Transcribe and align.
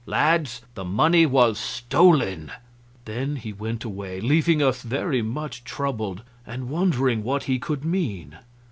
Lads, 0.07 0.61
the 0.73 0.83
money 0.83 1.27
was 1.27 1.59
stolen." 1.59 2.51
Then 3.05 3.35
he 3.35 3.53
went 3.53 3.83
away, 3.83 4.19
leaving 4.19 4.59
us 4.59 4.81
very 4.81 5.21
much 5.21 5.63
troubled, 5.63 6.23
and 6.43 6.69
wondering 6.69 7.21
what 7.23 7.43
he 7.43 7.59
could 7.59 7.85
mean. 7.85 8.39